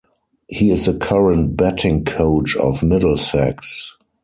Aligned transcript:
He 0.47 0.71
is 0.71 0.87
the 0.87 0.95
current 0.97 1.55
batting 1.55 2.05
coach 2.05 2.55
of 2.57 2.81
Middlesex. 2.81 3.95